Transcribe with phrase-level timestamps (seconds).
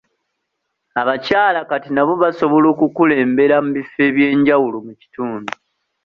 [1.01, 5.51] Abakyala kati nabo basobola okukulembera mu ebifo eby'enjawulo mu kitundu.